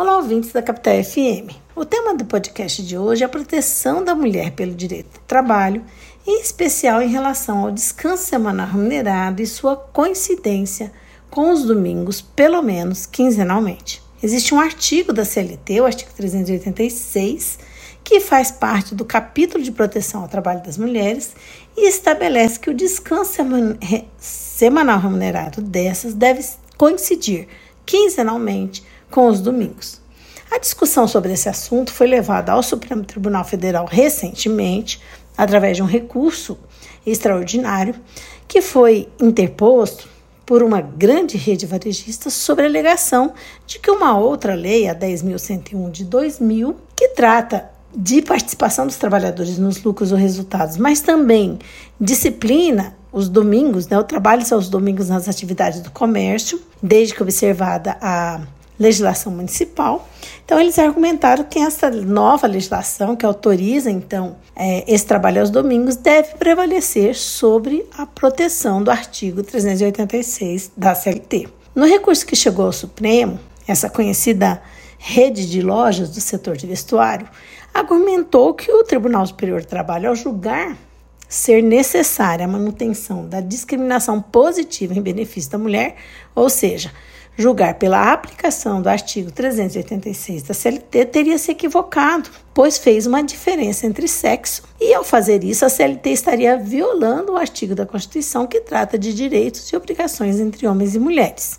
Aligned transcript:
Olá, 0.00 0.16
ouvintes 0.16 0.50
da 0.50 0.62
Capital 0.62 1.04
FM. 1.04 1.54
O 1.76 1.84
tema 1.84 2.14
do 2.14 2.24
podcast 2.24 2.82
de 2.82 2.96
hoje 2.96 3.22
é 3.22 3.26
a 3.26 3.28
proteção 3.28 4.02
da 4.02 4.14
mulher 4.14 4.52
pelo 4.52 4.74
direito 4.74 5.12
do 5.12 5.26
trabalho, 5.26 5.84
em 6.26 6.40
especial 6.40 7.02
em 7.02 7.08
relação 7.10 7.58
ao 7.58 7.70
descanso 7.70 8.24
semanal 8.24 8.66
remunerado 8.66 9.42
e 9.42 9.46
sua 9.46 9.76
coincidência 9.76 10.90
com 11.28 11.52
os 11.52 11.64
domingos, 11.64 12.22
pelo 12.22 12.62
menos 12.62 13.04
quinzenalmente. 13.04 14.02
Existe 14.22 14.54
um 14.54 14.58
artigo 14.58 15.12
da 15.12 15.22
CLT, 15.22 15.82
o 15.82 15.84
artigo 15.84 16.10
386, 16.16 17.58
que 18.02 18.20
faz 18.20 18.50
parte 18.50 18.94
do 18.94 19.04
capítulo 19.04 19.62
de 19.62 19.70
proteção 19.70 20.22
ao 20.22 20.28
trabalho 20.28 20.62
das 20.62 20.78
mulheres 20.78 21.36
e 21.76 21.86
estabelece 21.86 22.58
que 22.58 22.70
o 22.70 22.74
descanso 22.74 23.42
semanal 24.16 24.98
remunerado 24.98 25.60
dessas 25.60 26.14
deve 26.14 26.42
coincidir 26.78 27.48
quinzenalmente 27.84 28.82
com 29.10 29.26
os 29.26 29.40
domingos. 29.40 30.00
A 30.50 30.58
discussão 30.58 31.06
sobre 31.06 31.32
esse 31.32 31.48
assunto 31.48 31.92
foi 31.92 32.06
levada 32.06 32.52
ao 32.52 32.62
Supremo 32.62 33.04
Tribunal 33.04 33.44
Federal 33.44 33.86
recentemente, 33.86 35.00
através 35.36 35.76
de 35.76 35.82
um 35.82 35.86
recurso 35.86 36.58
extraordinário 37.06 37.94
que 38.48 38.60
foi 38.60 39.08
interposto 39.20 40.08
por 40.44 40.62
uma 40.64 40.80
grande 40.80 41.36
rede 41.36 41.64
varejista 41.64 42.28
sobre 42.28 42.64
a 42.64 42.68
alegação 42.68 43.32
de 43.64 43.78
que 43.78 43.88
uma 43.88 44.18
outra 44.18 44.54
lei, 44.54 44.88
a 44.88 44.94
10.101 44.94 45.90
de 45.92 46.04
2000, 46.04 46.76
que 46.96 47.08
trata 47.10 47.70
de 47.94 48.20
participação 48.20 48.86
dos 48.86 48.96
trabalhadores 48.96 49.58
nos 49.58 49.80
lucros 49.82 50.10
ou 50.10 50.18
resultados, 50.18 50.76
mas 50.76 51.00
também 51.00 51.58
disciplina 52.00 52.96
os 53.12 53.28
domingos, 53.28 53.86
né, 53.86 53.98
o 53.98 54.04
trabalho 54.04 54.44
aos 54.50 54.68
domingos 54.68 55.08
nas 55.08 55.28
atividades 55.28 55.80
do 55.80 55.90
comércio, 55.90 56.60
desde 56.82 57.14
que 57.14 57.22
observada 57.22 57.96
a 58.00 58.40
legislação 58.80 59.30
municipal. 59.30 60.08
Então, 60.44 60.58
eles 60.58 60.78
argumentaram 60.78 61.44
que 61.44 61.58
essa 61.58 61.90
nova 61.90 62.46
legislação, 62.46 63.14
que 63.14 63.26
autoriza, 63.26 63.90
então, 63.90 64.36
é, 64.56 64.82
esse 64.92 65.04
trabalho 65.04 65.40
aos 65.40 65.50
domingos, 65.50 65.96
deve 65.96 66.34
prevalecer 66.36 67.14
sobre 67.14 67.86
a 67.96 68.06
proteção 68.06 68.82
do 68.82 68.90
artigo 68.90 69.42
386 69.42 70.72
da 70.74 70.94
CLT. 70.94 71.48
No 71.74 71.86
recurso 71.86 72.26
que 72.26 72.34
chegou 72.34 72.64
ao 72.66 72.72
Supremo, 72.72 73.38
essa 73.68 73.90
conhecida 73.90 74.60
rede 74.98 75.48
de 75.48 75.62
lojas 75.62 76.10
do 76.10 76.20
setor 76.20 76.56
de 76.56 76.66
vestuário 76.66 77.28
argumentou 77.72 78.54
que 78.54 78.72
o 78.72 78.82
Tribunal 78.82 79.24
Superior 79.26 79.60
do 79.60 79.66
Trabalho, 79.66 80.08
ao 80.08 80.16
julgar 80.16 80.76
ser 81.28 81.62
necessária 81.62 82.44
a 82.44 82.48
manutenção 82.48 83.28
da 83.28 83.40
discriminação 83.40 84.20
positiva 84.20 84.94
em 84.94 85.00
benefício 85.00 85.48
da 85.48 85.58
mulher, 85.58 85.94
ou 86.34 86.50
seja, 86.50 86.90
julgar 87.40 87.74
pela 87.74 88.12
aplicação 88.12 88.82
do 88.82 88.88
artigo 88.88 89.30
386 89.30 90.42
da 90.42 90.54
CLT 90.54 91.06
teria 91.06 91.38
se 91.38 91.50
equivocado, 91.50 92.28
pois 92.52 92.76
fez 92.76 93.06
uma 93.06 93.22
diferença 93.22 93.86
entre 93.86 94.06
sexo 94.06 94.62
e, 94.80 94.92
ao 94.92 95.02
fazer 95.02 95.42
isso, 95.42 95.64
a 95.64 95.68
CLT 95.68 96.10
estaria 96.10 96.56
violando 96.58 97.32
o 97.32 97.36
artigo 97.36 97.74
da 97.74 97.86
Constituição 97.86 98.46
que 98.46 98.60
trata 98.60 98.98
de 98.98 99.14
direitos 99.14 99.70
e 99.70 99.76
obrigações 99.76 100.38
entre 100.38 100.66
homens 100.66 100.94
e 100.94 100.98
mulheres 100.98 101.58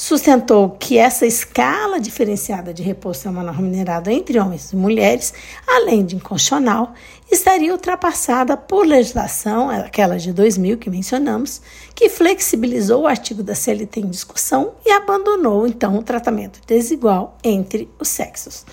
sustentou 0.00 0.70
que 0.70 0.96
essa 0.96 1.26
escala 1.26 2.00
diferenciada 2.00 2.72
de 2.72 2.82
repouso 2.82 3.20
semanal 3.20 3.54
remunerado 3.54 4.08
entre 4.08 4.40
homens 4.40 4.72
e 4.72 4.76
mulheres, 4.76 5.34
além 5.68 6.06
de 6.06 6.16
inconstitucional, 6.16 6.94
estaria 7.30 7.70
ultrapassada 7.70 8.56
por 8.56 8.86
legislação, 8.86 9.68
aquela 9.68 10.16
de 10.16 10.32
2000 10.32 10.78
que 10.78 10.88
mencionamos, 10.88 11.60
que 11.94 12.08
flexibilizou 12.08 13.02
o 13.02 13.06
artigo 13.06 13.42
da 13.42 13.54
CLT 13.54 14.00
em 14.00 14.08
discussão 14.08 14.72
e 14.86 14.90
abandonou 14.90 15.66
então 15.66 15.98
o 15.98 16.02
tratamento 16.02 16.62
desigual 16.66 17.36
entre 17.44 17.86
os 17.98 18.08
sexos. 18.08 18.64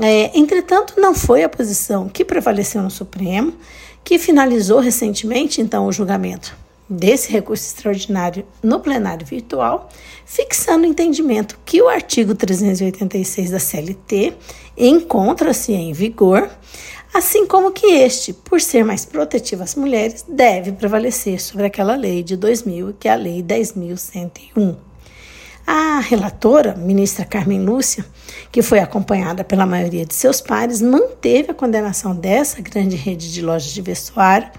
É, 0.00 0.36
entretanto, 0.36 0.94
não 0.96 1.14
foi 1.14 1.44
a 1.44 1.48
posição 1.48 2.08
que 2.08 2.24
prevaleceu 2.24 2.80
no 2.80 2.90
Supremo, 2.90 3.52
que 4.02 4.18
finalizou 4.18 4.80
recentemente 4.80 5.60
então 5.60 5.86
o 5.86 5.92
julgamento 5.92 6.63
desse 6.88 7.30
recurso 7.32 7.64
extraordinário 7.64 8.44
no 8.62 8.80
plenário 8.80 9.26
virtual, 9.26 9.88
fixando 10.24 10.84
o 10.84 10.90
entendimento 10.90 11.58
que 11.64 11.80
o 11.80 11.88
artigo 11.88 12.34
386 12.34 13.50
da 13.50 13.58
CLT 13.58 14.34
encontra-se 14.76 15.72
em 15.72 15.92
vigor, 15.92 16.50
assim 17.12 17.46
como 17.46 17.72
que 17.72 17.86
este, 17.86 18.32
por 18.32 18.60
ser 18.60 18.84
mais 18.84 19.04
protetivo 19.04 19.62
às 19.62 19.74
mulheres, 19.74 20.24
deve 20.28 20.72
prevalecer 20.72 21.40
sobre 21.40 21.66
aquela 21.66 21.94
lei 21.94 22.22
de 22.22 22.36
2000, 22.36 22.94
que 22.98 23.08
é 23.08 23.12
a 23.12 23.16
Lei 23.16 23.42
10.101. 23.42 24.76
A 25.66 25.98
relatora, 26.00 26.74
ministra 26.74 27.24
Carmen 27.24 27.64
Lúcia, 27.64 28.04
que 28.52 28.60
foi 28.60 28.80
acompanhada 28.80 29.42
pela 29.42 29.64
maioria 29.64 30.04
de 30.04 30.14
seus 30.14 30.40
pares, 30.40 30.82
manteve 30.82 31.52
a 31.52 31.54
condenação 31.54 32.14
dessa 32.14 32.60
grande 32.60 32.96
rede 32.96 33.32
de 33.32 33.40
lojas 33.40 33.72
de 33.72 33.80
vestuário 33.80 34.50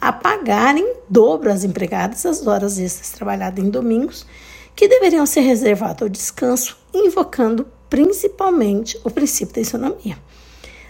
a 0.00 0.12
pagar 0.12 0.76
em 0.76 0.94
dobro 1.08 1.52
às 1.52 1.62
empregadas 1.62 2.24
as 2.24 2.46
horas 2.46 2.78
extras 2.78 3.10
trabalhadas 3.10 3.62
em 3.62 3.68
domingos, 3.68 4.26
que 4.74 4.88
deveriam 4.88 5.26
ser 5.26 5.40
reservadas 5.40 6.02
ao 6.02 6.08
descanso, 6.08 6.76
invocando 6.92 7.66
principalmente 7.90 8.98
o 9.04 9.10
princípio 9.10 9.54
da 9.54 9.60
isonomia. 9.60 10.18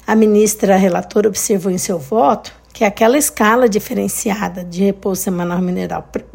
A 0.07 0.15
ministra 0.15 0.77
relatora 0.77 1.29
observou 1.29 1.73
em 1.73 1.79
seu 1.79 1.99
voto 1.99 2.53
que 2.77 2.85
aquela 2.85 3.17
escala 3.17 3.71
diferenciada 3.71 4.63
de 4.63 4.85
repouso 4.85 5.23
semanal 5.23 5.63
mineral 5.63 6.03
pre 6.13 6.27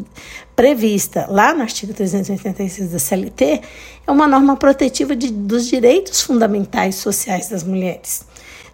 prevista 0.56 1.28
lá 1.30 1.54
no 1.54 1.62
artigo 1.62 1.94
386 1.94 2.90
da 2.90 2.98
CLT 2.98 3.62
é 4.08 4.12
uma 4.12 4.28
norma 4.28 4.58
protetiva 4.58 5.16
de, 5.16 5.32
dos 5.32 5.68
direitos 5.68 6.22
fundamentais 6.22 6.96
sociais 6.96 7.50
das 7.50 7.64
mulheres. 7.64 8.26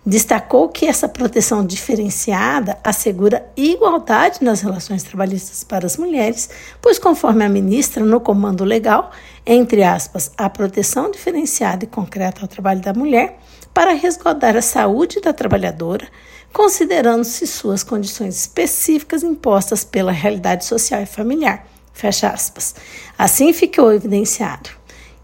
Destacou 0.05 0.69
que 0.69 0.85
essa 0.85 1.09
proteção 1.09 1.65
diferenciada 1.65 2.77
assegura 2.85 3.45
igualdade 3.57 4.37
nas 4.41 4.61
relações 4.61 5.03
trabalhistas 5.03 5.65
para 5.65 5.85
as 5.85 5.97
mulheres, 5.97 6.49
pois, 6.81 6.97
conforme 6.97 7.43
a 7.43 7.49
ministra, 7.49 8.01
no 8.05 8.21
comando 8.21 8.63
legal, 8.63 9.11
entre 9.45 9.83
aspas, 9.83 10.31
a 10.37 10.49
proteção 10.49 11.11
diferenciada 11.11 11.83
e 11.83 11.87
concreta 11.87 12.43
ao 12.43 12.47
trabalho 12.47 12.79
da 12.79 12.93
mulher, 12.93 13.37
para 13.73 13.93
resguardar 13.93 14.55
a 14.55 14.61
saúde 14.61 15.19
da 15.21 15.33
trabalhadora, 15.33 16.07
considerando-se 16.51 17.45
suas 17.45 17.83
condições 17.83 18.35
específicas 18.39 19.23
impostas 19.23 19.83
pela 19.83 20.11
realidade 20.11 20.65
social 20.65 21.01
e 21.01 21.05
familiar. 21.05 21.67
Fecha 21.93 22.29
aspas. 22.29 22.75
Assim 23.17 23.51
ficou 23.53 23.91
evidenciado 23.91 24.69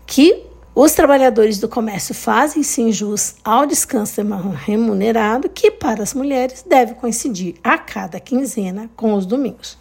que 0.05 0.43
os 0.75 0.93
trabalhadores 0.93 1.59
do 1.59 1.69
comércio 1.69 2.15
fazem 2.15 2.63
sim 2.63 2.91
jus 2.91 3.35
ao 3.43 3.67
descanso 3.67 4.19
remunerado, 4.55 5.47
que 5.47 5.69
para 5.69 6.01
as 6.01 6.15
mulheres 6.15 6.65
deve 6.67 6.95
coincidir 6.95 7.55
a 7.63 7.77
cada 7.77 8.19
quinzena 8.19 8.89
com 8.95 9.13
os 9.13 9.27
domingos. 9.27 9.77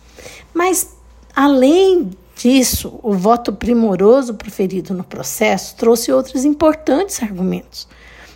Mas, 0.53 0.94
além 1.34 2.11
disso, 2.37 3.00
o 3.03 3.15
voto 3.15 3.55
primoroso 3.55 4.34
proferido 4.34 4.93
no 4.93 5.03
processo 5.03 5.77
trouxe 5.77 6.12
outros 6.12 6.44
importantes 6.44 7.23
argumentos. 7.23 7.89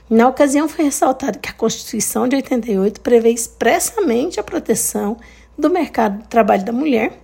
Na 0.09 0.29
ocasião, 0.29 0.69
foi 0.69 0.85
ressaltado 0.85 1.39
que 1.41 1.49
a 1.49 1.53
Constituição 1.53 2.29
de 2.29 2.37
88 2.37 3.01
prevê 3.01 3.31
expressamente 3.31 4.39
a 4.39 4.43
proteção 4.43 5.17
do 5.59 5.69
mercado 5.69 6.23
de 6.23 6.29
trabalho 6.29 6.65
da 6.65 6.73
mulher, 6.73 7.19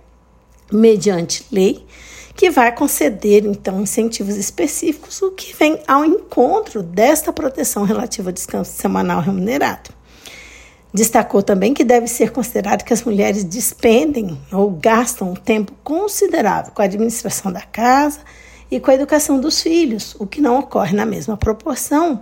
mediante 0.71 1.45
lei 1.51 1.85
que 2.35 2.49
vai 2.49 2.71
conceder, 2.71 3.45
então, 3.45 3.81
incentivos 3.81 4.35
específicos, 4.35 5.21
o 5.21 5.31
que 5.31 5.55
vem 5.55 5.79
ao 5.87 6.03
encontro 6.03 6.81
desta 6.81 7.31
proteção 7.31 7.83
relativa 7.83 8.29
ao 8.29 8.33
descanso 8.33 8.71
semanal 8.71 9.21
remunerado. 9.21 9.91
Destacou 10.93 11.41
também 11.41 11.73
que 11.73 11.83
deve 11.83 12.07
ser 12.07 12.31
considerado 12.31 12.83
que 12.83 12.93
as 12.93 13.03
mulheres 13.03 13.43
despendem 13.43 14.37
ou 14.51 14.71
gastam 14.71 15.31
um 15.31 15.35
tempo 15.35 15.73
considerável 15.83 16.71
com 16.71 16.81
a 16.81 16.85
administração 16.85 17.51
da 17.51 17.61
casa 17.61 18.19
e 18.69 18.79
com 18.79 18.91
a 18.91 18.95
educação 18.95 19.39
dos 19.39 19.61
filhos, 19.61 20.15
o 20.19 20.27
que 20.27 20.41
não 20.41 20.59
ocorre 20.59 20.95
na 20.95 21.05
mesma 21.05 21.37
proporção 21.37 22.21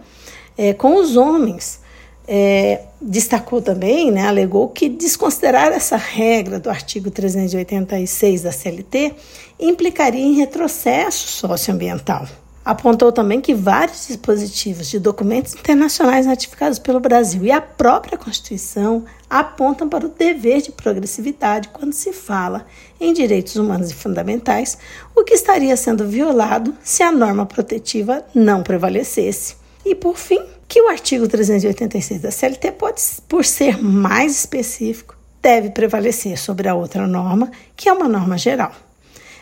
é, 0.61 0.73
com 0.73 0.97
os 0.97 1.17
homens. 1.17 1.79
É, 2.27 2.83
destacou 3.01 3.63
também, 3.63 4.11
né, 4.11 4.27
alegou 4.27 4.69
que 4.69 4.87
desconsiderar 4.87 5.73
essa 5.73 5.97
regra 5.97 6.59
do 6.59 6.69
artigo 6.69 7.09
386 7.09 8.43
da 8.43 8.51
CLT 8.51 9.15
implicaria 9.59 10.23
em 10.23 10.35
retrocesso 10.35 11.27
socioambiental. 11.29 12.27
Apontou 12.63 13.11
também 13.11 13.41
que 13.41 13.55
vários 13.55 14.05
dispositivos 14.05 14.87
de 14.87 14.99
documentos 14.99 15.55
internacionais 15.55 16.27
ratificados 16.27 16.77
pelo 16.77 16.99
Brasil 16.99 17.43
e 17.43 17.51
a 17.51 17.59
própria 17.59 18.19
Constituição 18.19 19.03
apontam 19.27 19.89
para 19.89 20.05
o 20.05 20.09
dever 20.09 20.61
de 20.61 20.71
progressividade 20.71 21.69
quando 21.69 21.93
se 21.93 22.13
fala 22.13 22.67
em 22.99 23.13
direitos 23.13 23.55
humanos 23.55 23.89
e 23.89 23.95
fundamentais, 23.95 24.77
o 25.15 25.23
que 25.23 25.33
estaria 25.33 25.75
sendo 25.75 26.07
violado 26.07 26.75
se 26.83 27.01
a 27.01 27.11
norma 27.11 27.47
protetiva 27.47 28.23
não 28.35 28.61
prevalecesse. 28.61 29.59
E, 29.85 29.95
por 29.95 30.17
fim, 30.17 30.39
que 30.67 30.81
o 30.81 30.89
artigo 30.89 31.27
386 31.27 32.21
da 32.21 32.31
CLT 32.31 32.71
pode, 32.73 33.01
por 33.27 33.43
ser 33.43 33.81
mais 33.81 34.37
específico, 34.39 35.17
deve 35.41 35.71
prevalecer 35.71 36.37
sobre 36.37 36.67
a 36.67 36.75
outra 36.75 37.07
norma, 37.07 37.51
que 37.75 37.89
é 37.89 37.93
uma 37.93 38.07
norma 38.07 38.37
geral. 38.37 38.71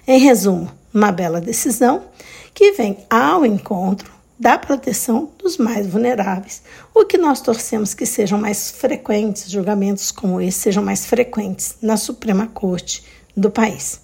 Em 0.08 0.20
resumo, 0.20 0.72
uma 0.94 1.12
bela 1.12 1.42
decisão 1.42 2.04
que 2.54 2.72
vem 2.72 2.98
ao 3.10 3.46
encontro 3.46 4.12
da 4.40 4.58
proteção 4.58 5.30
dos 5.38 5.58
mais 5.58 5.86
vulneráveis, 5.86 6.64
o 6.96 7.04
que 7.06 7.18
nós 7.18 7.42
torcemos 7.42 7.94
que 7.94 8.06
sejam 8.06 8.40
mais 8.40 8.72
frequentes, 8.72 9.52
julgamentos 9.52 10.12
como 10.12 10.40
esse 10.40 10.60
sejam 10.60 10.82
mais 10.82 11.06
frequentes 11.06 11.76
na 11.82 11.98
Suprema 11.98 12.48
Corte 12.48 13.04
do 13.36 13.52
país. 13.52 14.00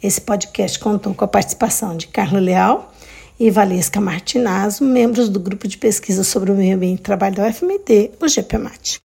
Esse 0.00 0.20
podcast 0.20 0.78
contou 0.78 1.12
com 1.12 1.24
a 1.24 1.28
participação 1.28 1.96
de 1.96 2.06
Carlos 2.06 2.40
Leal 2.40 2.92
e 3.40 3.50
Valesca 3.50 4.02
Martinazzo, 4.02 4.84
membros 4.84 5.30
do 5.30 5.40
grupo 5.40 5.66
de 5.66 5.78
pesquisa 5.78 6.22
sobre 6.22 6.52
o 6.52 6.54
meio 6.54 6.76
ambiente 6.76 6.98
e 6.98 7.02
trabalho 7.02 7.36
da 7.36 7.48
UFMT, 7.48 8.10
o 8.20 8.28
GPMAT. 8.28 8.98